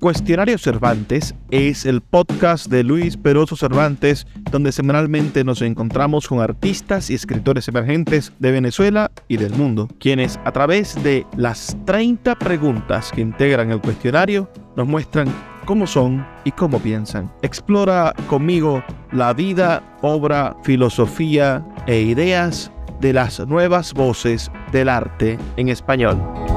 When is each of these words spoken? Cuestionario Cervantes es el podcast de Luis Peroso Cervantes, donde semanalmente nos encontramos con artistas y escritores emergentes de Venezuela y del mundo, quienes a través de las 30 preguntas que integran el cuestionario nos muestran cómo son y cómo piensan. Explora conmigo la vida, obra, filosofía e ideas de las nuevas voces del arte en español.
Cuestionario 0.00 0.58
Cervantes 0.58 1.34
es 1.50 1.84
el 1.84 2.02
podcast 2.02 2.68
de 2.68 2.84
Luis 2.84 3.16
Peroso 3.16 3.56
Cervantes, 3.56 4.28
donde 4.52 4.70
semanalmente 4.70 5.42
nos 5.42 5.60
encontramos 5.60 6.28
con 6.28 6.40
artistas 6.40 7.10
y 7.10 7.14
escritores 7.14 7.66
emergentes 7.66 8.32
de 8.38 8.52
Venezuela 8.52 9.10
y 9.26 9.38
del 9.38 9.54
mundo, 9.54 9.88
quienes 9.98 10.38
a 10.44 10.52
través 10.52 11.02
de 11.02 11.26
las 11.36 11.76
30 11.84 12.36
preguntas 12.36 13.10
que 13.12 13.22
integran 13.22 13.72
el 13.72 13.80
cuestionario 13.80 14.48
nos 14.76 14.86
muestran 14.86 15.26
cómo 15.64 15.84
son 15.86 16.24
y 16.44 16.52
cómo 16.52 16.78
piensan. 16.78 17.32
Explora 17.42 18.14
conmigo 18.28 18.84
la 19.10 19.32
vida, 19.32 19.82
obra, 20.02 20.56
filosofía 20.62 21.66
e 21.88 22.02
ideas 22.02 22.70
de 23.00 23.12
las 23.12 23.40
nuevas 23.48 23.92
voces 23.94 24.50
del 24.70 24.90
arte 24.90 25.38
en 25.56 25.68
español. 25.68 26.47